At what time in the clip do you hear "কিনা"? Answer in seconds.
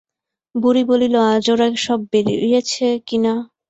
3.07-3.33